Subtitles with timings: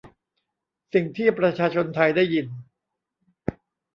[0.93, 2.47] สิ่งที่ประชาชนไทยได้ยิน